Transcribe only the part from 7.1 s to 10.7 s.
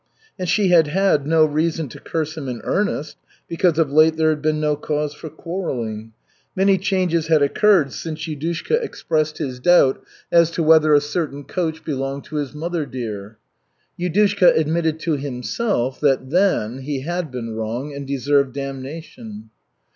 had occurred since Yudushka expressed his doubt as to